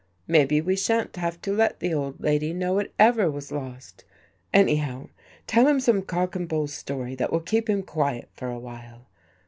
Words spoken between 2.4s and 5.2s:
know it ever was lost. Anyhow,